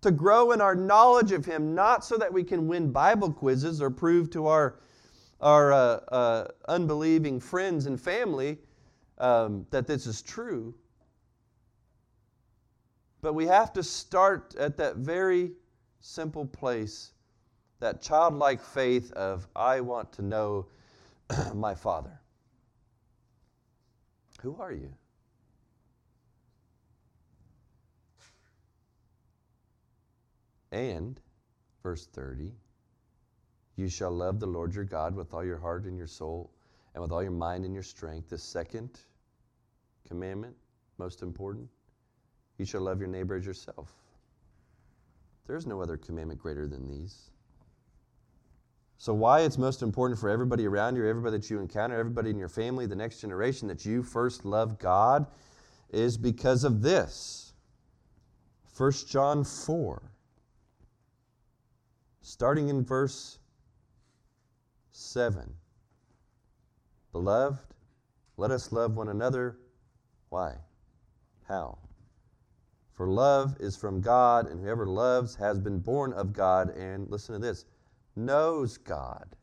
[0.00, 3.82] to grow in our knowledge of Him, not so that we can win Bible quizzes
[3.82, 4.80] or prove to our,
[5.40, 5.76] our uh,
[6.08, 8.58] uh, unbelieving friends and family
[9.18, 10.74] um, that this is true.
[13.24, 15.52] But we have to start at that very
[16.02, 17.12] simple place,
[17.80, 20.66] that childlike faith of, I want to know
[21.54, 22.20] my Father.
[24.42, 24.92] Who are you?
[30.70, 31.18] And,
[31.82, 32.52] verse 30,
[33.76, 36.50] you shall love the Lord your God with all your heart and your soul
[36.92, 38.28] and with all your mind and your strength.
[38.28, 39.00] The second
[40.06, 40.54] commandment,
[40.98, 41.70] most important,
[42.58, 43.92] you shall love your neighbor as yourself.
[45.46, 47.30] There's no other commandment greater than these.
[48.96, 52.38] So, why it's most important for everybody around you, everybody that you encounter, everybody in
[52.38, 55.26] your family, the next generation, that you first love God
[55.90, 57.52] is because of this.
[58.76, 60.02] 1 John 4,
[62.22, 63.38] starting in verse
[64.90, 65.54] 7.
[67.12, 67.58] Beloved,
[68.36, 69.58] let us love one another.
[70.30, 70.54] Why?
[71.46, 71.78] How?
[72.94, 77.34] For love is from God, and whoever loves has been born of God, and listen
[77.34, 77.64] to this
[78.16, 79.36] knows God.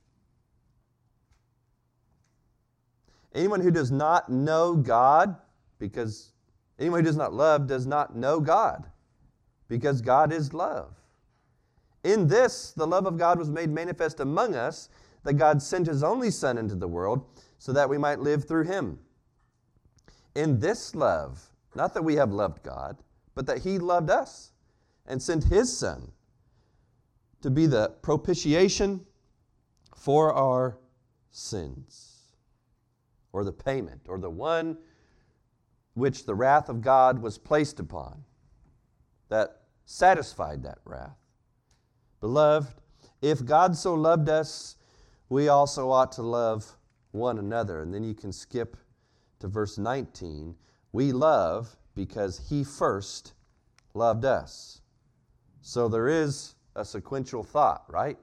[3.34, 5.36] Anyone who does not know God,
[5.80, 6.32] because
[6.80, 8.90] anyone who does not love does not know God,
[9.68, 10.96] because God is love.
[12.04, 14.90] In this, the love of God was made manifest among us,
[15.24, 17.26] that God sent his only Son into the world
[17.58, 19.00] so that we might live through him.
[20.36, 22.98] In this love, not that we have loved God,
[23.36, 24.52] but that he loved us
[25.06, 26.12] and sent his Son
[27.41, 29.06] to be the propitiation
[29.96, 30.78] for our
[31.32, 32.28] sins,
[33.34, 34.78] or the payment, or the one
[35.94, 38.24] which the wrath of God was placed upon,
[39.30, 41.17] that satisfied that wrath.
[42.20, 42.74] Beloved,
[43.22, 44.78] if God so loved us,
[45.30, 46.76] we also ought to love
[47.12, 47.82] one another.
[47.82, 48.78] And then you can skip
[49.39, 50.56] to verse 19.
[50.91, 53.34] We love because he first
[53.93, 54.82] loved us.
[55.62, 58.17] So there is a sequential thought, right?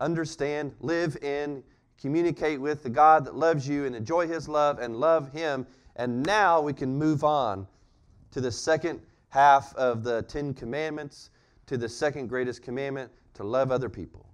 [0.00, 1.62] Understand, live in,
[2.00, 5.66] communicate with the God that loves you and enjoy His love and love Him.
[5.96, 7.66] And now we can move on
[8.32, 11.30] to the second half of the Ten Commandments,
[11.66, 14.26] to the second greatest commandment to love other people.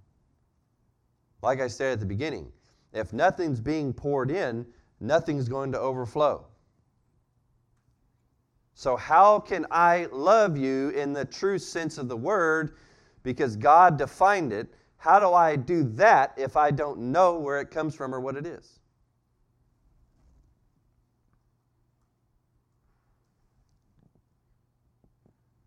[1.41, 2.51] Like I said at the beginning,
[2.93, 4.65] if nothing's being poured in,
[4.99, 6.45] nothing's going to overflow.
[8.81, 12.77] So, how can I love you in the true sense of the word
[13.21, 14.73] because God defined it.
[14.97, 18.35] How do I do that if I don't know where it comes from or what
[18.35, 18.79] it is?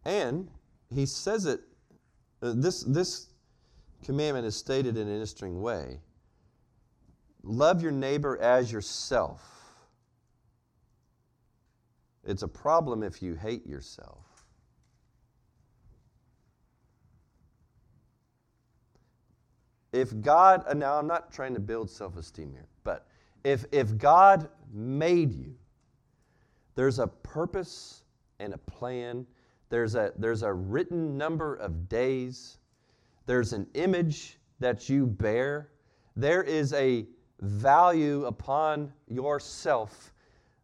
[0.05, 0.51] And
[0.93, 1.61] he says it,
[2.43, 3.29] uh, this, this
[4.03, 6.01] commandment is stated in an interesting way.
[7.45, 9.54] Love your neighbor as yourself.
[12.27, 14.35] It's a problem if you hate yourself.
[19.95, 23.07] if God, uh, now I'm not trying to build self esteem here, but
[23.45, 25.55] if, if God made you,
[26.75, 28.03] there's a purpose
[28.41, 29.25] and a plan,
[29.71, 32.59] there's a, there's a written number of days,
[33.27, 35.71] there's an image that you bear,
[36.17, 37.07] there is a
[37.41, 40.13] value upon yourself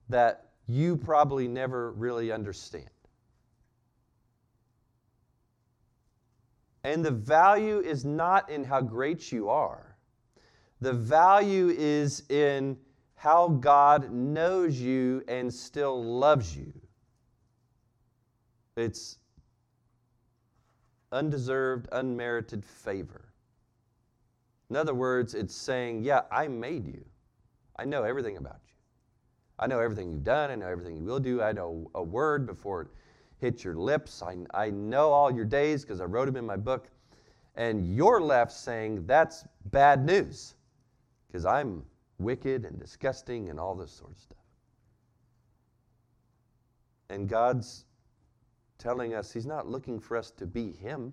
[0.08, 2.89] that you probably never really understand.
[6.85, 9.97] And the value is not in how great you are,
[10.81, 12.79] the value is in
[13.14, 16.73] how God knows you and still loves you.
[18.77, 19.18] It's
[21.12, 23.35] undeserved, unmerited favor.
[24.71, 27.05] In other words, it's saying, Yeah, I made you.
[27.77, 28.70] I know everything about you.
[29.61, 30.50] I know everything you've done.
[30.50, 31.42] I know everything you will do.
[31.42, 32.88] I know a word before it
[33.38, 34.22] hits your lips.
[34.22, 36.88] I, I know all your days because I wrote them in my book.
[37.56, 40.54] And you're left saying, That's bad news
[41.26, 41.84] because I'm
[42.18, 44.38] wicked and disgusting and all this sort of stuff.
[47.11, 47.84] And God's
[48.78, 51.12] telling us He's not looking for us to be Him.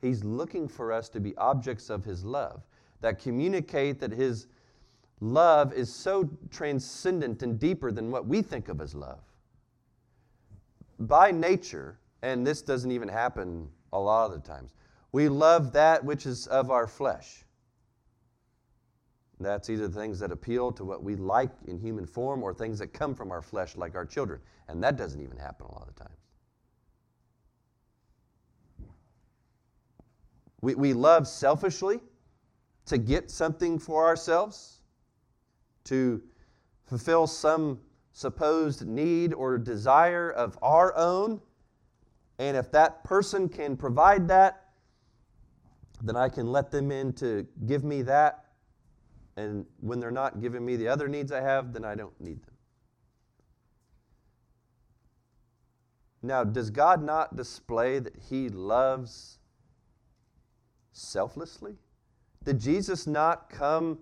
[0.00, 2.62] He's looking for us to be objects of His love
[3.00, 4.46] that communicate that His
[5.20, 9.20] love is so transcendent and deeper than what we think of as love.
[10.98, 14.74] By nature, and this doesn't even happen a lot of the times,
[15.12, 17.44] we love that which is of our flesh.
[19.40, 22.92] That's either things that appeal to what we like in human form or things that
[22.92, 24.40] come from our flesh, like our children.
[24.68, 26.18] And that doesn't even happen a lot of the times.
[30.60, 32.00] We, we love selfishly
[32.86, 34.80] to get something for ourselves,
[35.84, 36.22] to
[36.84, 37.80] fulfill some
[38.12, 41.40] supposed need or desire of our own.
[42.38, 44.70] And if that person can provide that,
[46.02, 48.44] then I can let them in to give me that
[49.36, 52.42] and when they're not giving me the other needs I have, then I don't need
[52.42, 52.54] them.
[56.22, 59.38] Now, does God not display that He loves
[60.92, 61.74] selflessly?
[62.44, 63.98] Did Jesus not come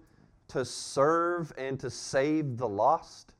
[0.52, 3.34] to serve and to save the lost?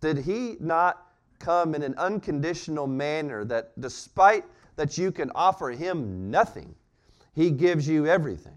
[0.00, 1.06] Did He not
[1.38, 4.44] come in an unconditional manner that despite
[4.76, 6.74] that you can offer Him nothing,
[7.34, 8.56] He gives you everything?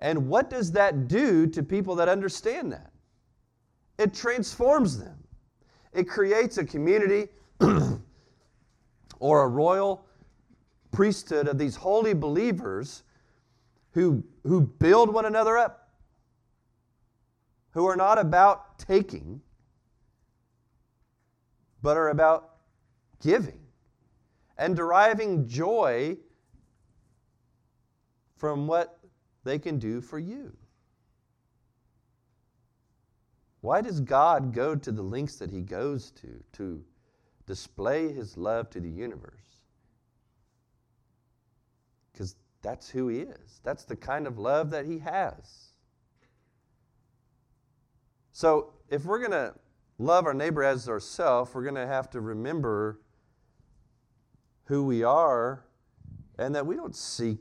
[0.00, 2.90] And what does that do to people that understand that?
[3.98, 5.18] It transforms them.
[5.92, 7.28] It creates a community
[9.18, 10.06] or a royal
[10.92, 13.02] priesthood of these holy believers
[13.92, 15.90] who, who build one another up,
[17.72, 19.40] who are not about taking,
[21.82, 22.50] but are about
[23.22, 23.60] giving
[24.58, 26.16] and deriving joy
[28.36, 28.98] from what
[29.44, 30.56] they can do for you.
[33.60, 36.82] Why does God go to the lengths that He goes to to
[37.46, 39.34] display His love to the universe?
[42.12, 45.70] Because that's who He is, that's the kind of love that He has.
[48.32, 49.54] So, if we're going to
[49.98, 53.00] love our neighbor as ourselves, we're going to have to remember
[54.64, 55.64] who we are
[56.38, 57.38] and that we don't seek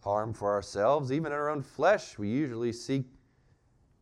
[0.00, 1.10] harm for ourselves.
[1.10, 3.06] Even in our own flesh, we usually seek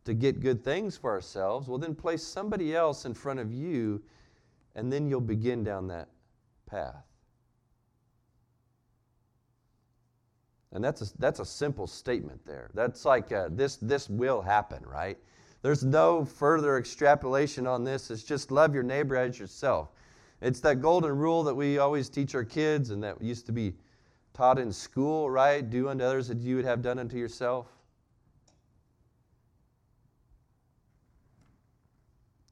[0.05, 1.67] to get good things for ourselves.
[1.67, 4.03] Well, then place somebody else in front of you,
[4.75, 6.09] and then you'll begin down that
[6.67, 7.07] path.
[10.75, 12.69] And that's a, that's a simple statement there.
[12.75, 15.17] That's like uh, this, this will happen, right?
[15.63, 18.11] There's no further extrapolation on this.
[18.11, 19.89] It's just love your neighbor as yourself.
[20.43, 23.75] It's that golden rule that we always teach our kids and that used to be
[24.35, 25.69] taught in school, right?
[25.69, 27.69] Do unto others as you would have done unto yourself.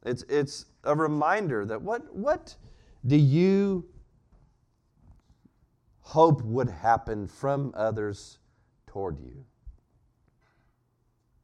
[0.06, 2.54] It's, it's a reminder that what, what
[3.06, 3.84] do you
[6.12, 8.38] hope would happen from others
[8.86, 9.46] toward you?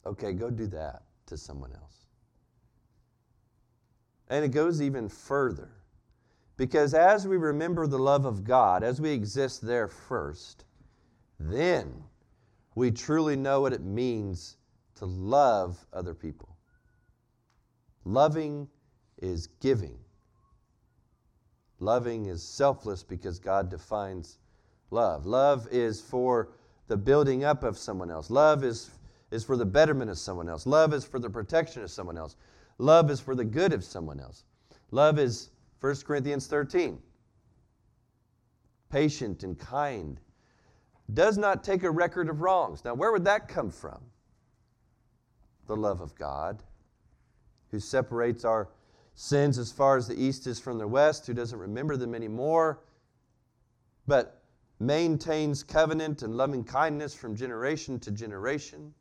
[0.05, 2.05] Okay, go do that to someone else.
[4.27, 5.71] And it goes even further.
[6.55, 10.65] Because as we remember the love of God, as we exist there first,
[11.39, 12.03] then
[12.75, 14.57] we truly know what it means
[14.97, 16.55] to love other people.
[18.05, 18.67] Loving
[19.17, 19.97] is giving.
[21.79, 24.37] Loving is selfless because God defines
[24.91, 25.25] love.
[25.25, 26.49] Love is for
[26.87, 28.29] the building up of someone else.
[28.29, 28.89] Love is,
[29.31, 30.65] is for the betterment of someone else.
[30.65, 32.35] Love is for the protection of someone else.
[32.77, 34.43] Love is for the good of someone else.
[34.91, 35.49] Love is
[35.81, 36.99] 1 Corinthians 13.
[38.89, 40.19] Patient and kind.
[41.13, 42.83] Does not take a record of wrongs.
[42.83, 43.99] Now, where would that come from?
[45.67, 46.63] The love of God,
[47.69, 48.69] who separates our
[49.13, 52.79] sins as far as the east is from the west, who doesn't remember them anymore,
[54.07, 54.38] but
[54.79, 58.93] maintains covenant and loving kindness from generation to generation.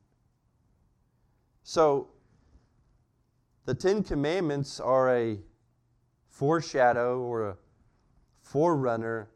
[1.62, 2.08] So,
[3.64, 5.38] the Ten Commandments are a
[6.30, 7.56] foreshadow or a
[8.42, 9.28] forerunner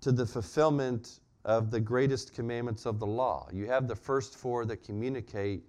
[0.00, 3.48] to the fulfillment of the greatest commandments of the law.
[3.52, 5.64] You have the first four that communicate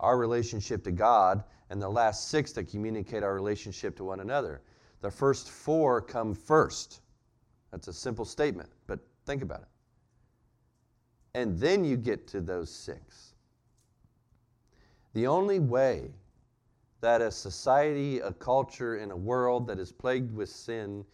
[0.00, 4.62] our relationship to God, and the last six that communicate our relationship to one another.
[5.00, 7.00] The first four come first.
[7.70, 9.68] That's a simple statement, but think about it.
[11.34, 13.34] And then you get to those six.
[15.14, 16.10] The only way
[17.00, 21.04] that a society, a culture, and a world that is plagued with sin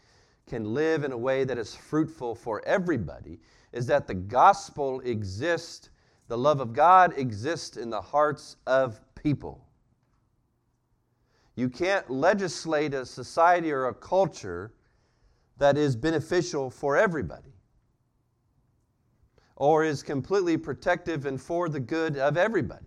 [0.46, 3.40] can live in a way that is fruitful for everybody
[3.72, 5.90] is that the gospel exists,
[6.28, 9.66] the love of God exists in the hearts of people.
[11.56, 14.72] You can't legislate a society or a culture
[15.58, 17.54] that is beneficial for everybody
[19.56, 22.86] or is completely protective and for the good of everybody.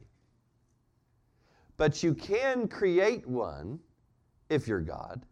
[1.78, 3.80] But you can create one,
[4.50, 5.26] if you're God,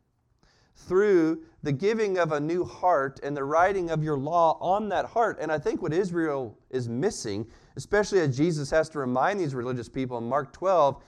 [0.75, 5.05] through the giving of a new heart and the writing of your law on that
[5.05, 5.37] heart.
[5.41, 9.89] And I think what Israel is missing, especially as Jesus has to remind these religious
[9.89, 11.01] people in Mark 12,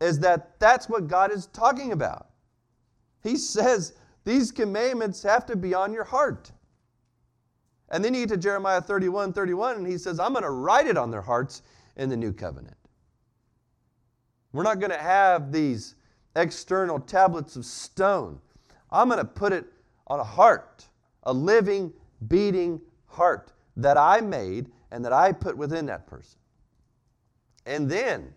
[0.00, 2.28] is that that's what God is talking about.
[3.22, 3.94] He says
[4.28, 6.52] these commandments have to be on your heart.
[7.88, 10.86] And then you get to Jeremiah 31 31, and he says, I'm going to write
[10.86, 11.62] it on their hearts
[11.96, 12.76] in the new covenant.
[14.52, 15.94] We're not going to have these
[16.36, 18.38] external tablets of stone.
[18.90, 19.64] I'm going to put it
[20.08, 20.86] on a heart,
[21.22, 21.90] a living,
[22.28, 26.38] beating heart that I made and that I put within that person.
[27.64, 28.34] And then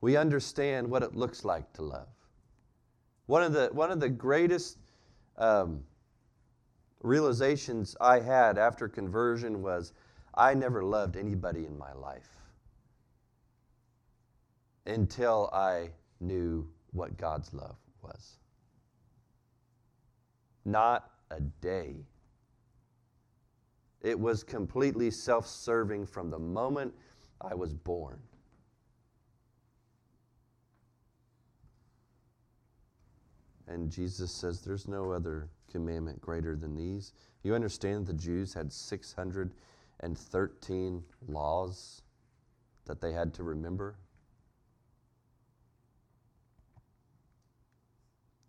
[0.00, 2.08] we understand what it looks like to love.
[3.26, 4.78] One of the, one of the greatest
[5.38, 5.82] um,
[7.02, 9.92] realizations I had after conversion was
[10.34, 12.28] I never loved anybody in my life
[14.86, 18.38] until I knew what God's love was.
[20.64, 21.96] Not a day.
[24.00, 26.94] It was completely self serving from the moment
[27.40, 28.20] I was born.
[33.68, 37.12] And Jesus says there's no other commandment greater than these.
[37.42, 42.02] You understand the Jews had 613 laws
[42.86, 43.96] that they had to remember?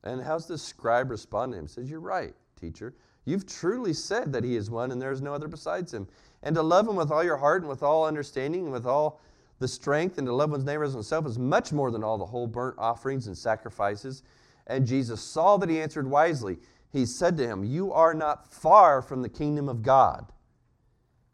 [0.04, 1.66] And how's the scribe respond to him?
[1.66, 2.96] He says, You're right, teacher.
[3.26, 6.08] You've truly said that he is one and there is no other besides him.
[6.42, 9.20] And to love him with all your heart and with all understanding and with all
[9.60, 12.26] the strength and to love one's neighbor as oneself is much more than all the
[12.26, 14.24] whole burnt offerings and sacrifices.
[14.70, 16.60] And Jesus saw that he answered wisely.
[16.94, 20.32] He said to him, You are not far from the kingdom of God.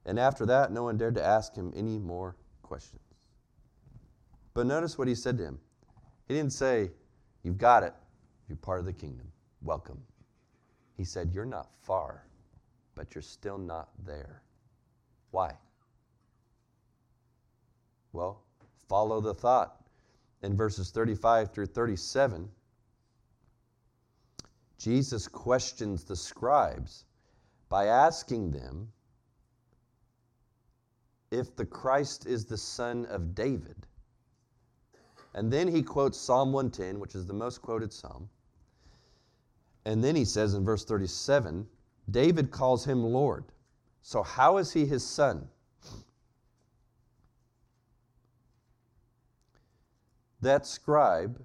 [0.06, 3.02] And after that, no one dared to ask him any more questions.
[4.54, 5.60] But notice what he said to him.
[6.28, 6.92] He didn't say,
[7.44, 7.94] You've got it.
[8.48, 9.28] You're part of the kingdom.
[9.62, 10.02] Welcome.
[10.96, 12.24] He said, You're not far,
[12.96, 14.42] but you're still not there.
[15.32, 15.54] Why?
[18.14, 18.42] Well,
[18.88, 19.82] follow the thought.
[20.42, 22.48] In verses 35 through 37,
[24.86, 27.06] Jesus questions the scribes
[27.70, 28.88] by asking them
[31.32, 33.88] if the Christ is the son of David.
[35.34, 38.30] And then he quotes Psalm 110, which is the most quoted psalm.
[39.86, 41.66] And then he says in verse 37
[42.12, 43.46] David calls him Lord.
[44.04, 45.50] So, how is he his son?
[50.42, 51.44] That scribe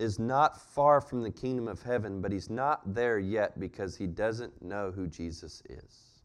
[0.00, 4.06] is not far from the kingdom of heaven, but he's not there yet because he
[4.06, 6.22] doesn't know who Jesus is.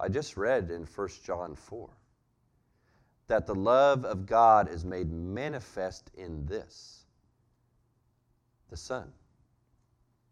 [0.00, 1.90] I just read in 1 John 4
[3.26, 7.04] that the love of God is made manifest in this
[8.70, 9.12] the Son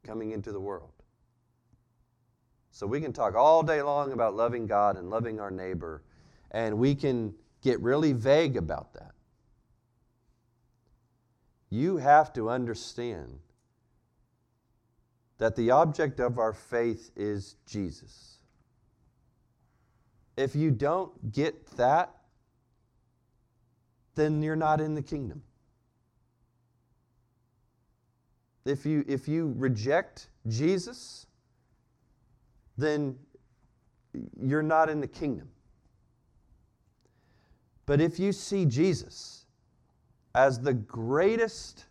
[0.04, 0.92] coming into the world.
[2.70, 6.02] So we can talk all day long about loving God and loving our neighbor,
[6.52, 9.12] and we can get really vague about that.
[11.70, 13.38] You have to understand
[15.38, 18.38] that the object of our faith is Jesus.
[20.36, 22.14] If you don't get that,
[24.14, 25.42] then you're not in the kingdom.
[28.64, 31.26] If you, if you reject Jesus,
[32.76, 33.16] then
[34.40, 35.48] you're not in the kingdom.
[37.86, 39.37] But if you see Jesus
[40.38, 41.86] as the greatest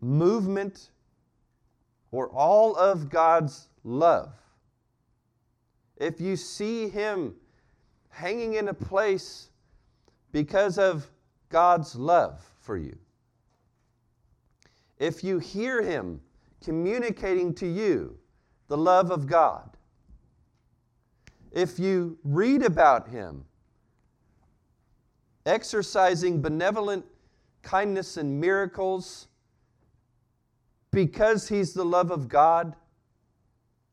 [0.00, 0.90] movement
[2.12, 4.32] or all of God's love,
[5.96, 7.34] if you see Him
[8.10, 9.48] hanging in a place
[10.30, 11.08] because of
[11.48, 12.96] God's love for you,
[15.00, 16.20] if you hear him
[16.62, 18.16] communicating to you
[18.68, 19.68] the love of God,
[21.50, 23.44] if you read about him
[25.46, 27.04] exercising benevolent
[27.62, 29.28] kindness and miracles
[30.90, 32.76] because he's the love of God,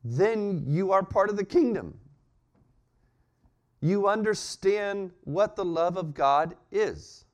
[0.04, 1.98] then you are part of the kingdom.
[3.80, 7.24] You understand what the love of God is.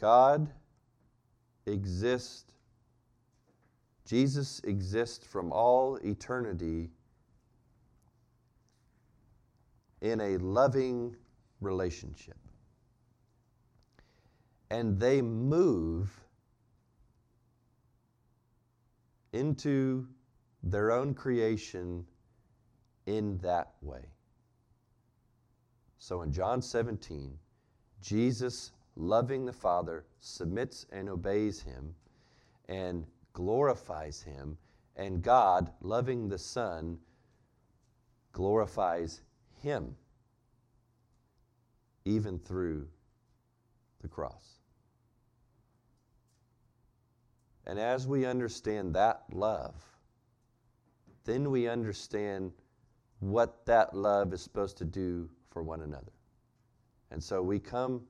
[0.00, 0.48] God
[1.66, 2.44] exists,
[4.08, 6.88] Jesus exists from all eternity
[10.00, 11.14] in a loving
[11.60, 12.38] relationship.
[14.70, 16.08] And they move
[19.34, 20.06] into
[20.62, 22.06] their own creation
[23.04, 24.06] in that way.
[25.98, 27.38] So in John 17,
[28.00, 31.94] Jesus, loving the Father, submits and obeys him
[32.70, 33.04] and
[33.38, 34.58] glorifies him,
[34.96, 36.98] and God, loving the Son,
[38.32, 39.20] glorifies
[39.62, 39.94] him,
[42.04, 42.88] even through
[44.00, 44.58] the cross.
[47.64, 49.76] And as we understand that love,
[51.24, 52.50] then we understand
[53.20, 56.10] what that love is supposed to do for one another.
[57.12, 58.00] And so we come,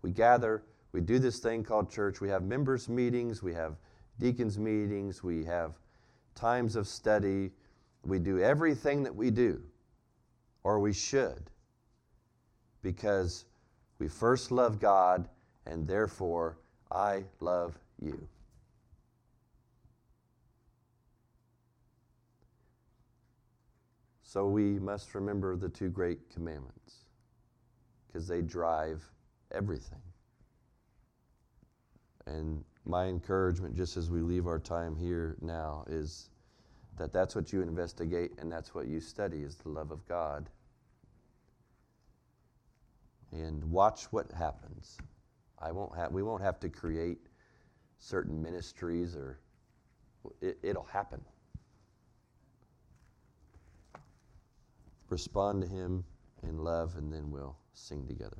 [0.00, 0.62] we gather,
[0.92, 2.22] we do this thing called church.
[2.22, 3.76] We have members' meetings, we have
[4.18, 5.74] deacons' meetings, we have
[6.34, 7.50] times of study.
[8.04, 9.62] We do everything that we do
[10.62, 11.50] or we should,
[12.82, 13.44] because
[13.98, 15.28] we first love God,
[15.66, 16.58] and therefore
[16.90, 18.26] I love you.
[24.22, 27.04] So we must remember the two great commandments
[28.06, 29.04] because they drive
[29.52, 30.02] everything.
[32.26, 36.28] And my encouragement, just as we leave our time here now, is
[36.98, 40.48] that that's what you investigate and that's what you study is the love of God.
[43.32, 44.98] And watch what happens.
[45.58, 47.18] I won't have, we won't have to create
[47.98, 49.38] certain ministries or
[50.40, 51.20] it, it'll happen.
[55.08, 56.04] Respond to him
[56.42, 58.38] in love and then we'll sing together.